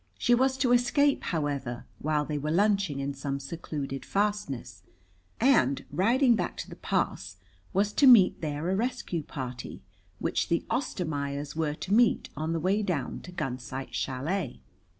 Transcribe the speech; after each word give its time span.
She 0.17 0.33
was 0.33 0.57
to 0.57 0.71
escape, 0.71 1.25
however, 1.25 1.85
while 1.99 2.25
they 2.25 2.39
were 2.39 2.49
lunching 2.49 2.99
in 2.99 3.13
some 3.13 3.39
secluded 3.39 4.03
fastness, 4.03 4.81
and, 5.39 5.85
riding 5.91 6.35
back 6.35 6.57
to 6.57 6.67
the 6.71 6.75
pass, 6.75 7.37
was 7.71 7.93
to 7.93 8.07
meet 8.07 8.41
there 8.41 8.67
a 8.71 8.75
rescue 8.75 9.21
party, 9.21 9.83
which 10.17 10.49
the 10.49 10.65
Ostermaiers 10.71 11.55
were 11.55 11.75
to 11.75 11.93
meet 11.93 12.29
on 12.35 12.51
the 12.51 12.59
way 12.59 12.81
down 12.81 13.19
to 13.19 13.31
Gunsight 13.31 13.93
Chalet. 13.93 14.61